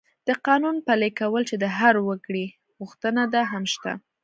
[0.27, 2.45] د قانون پلي کول چې د هر وګړي
[2.79, 3.91] غوښتنه ده، هم شته.